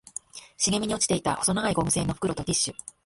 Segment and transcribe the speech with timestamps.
[0.57, 2.73] 茂みに落ちていた細長いゴム製の袋とティッシュ